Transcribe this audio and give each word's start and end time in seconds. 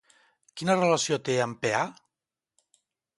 Quina 0.61 0.75
relació 0.79 1.19
té 1.27 1.35
amb 1.43 1.59
Peà? 1.65 1.83